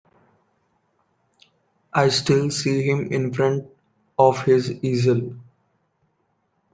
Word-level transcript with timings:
I 1.93 2.09
still 2.09 2.49
see 2.49 2.81
him 2.89 3.13
in 3.13 3.31
front 3.35 3.67
of 4.17 4.41
his 4.45 4.71
easel... 4.83 5.35